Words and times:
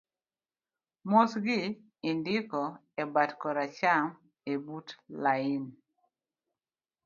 mosgi 1.09 1.59
indiko 2.11 2.61
e 3.01 3.03
bat 3.13 3.31
koracham 3.41 4.05
ebut 4.53 4.87
lain 5.23 5.63